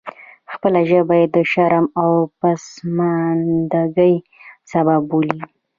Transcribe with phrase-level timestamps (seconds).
[0.53, 4.15] خپله ژبه یې د شرم او پسماندګۍ
[4.71, 5.39] سبب بولي.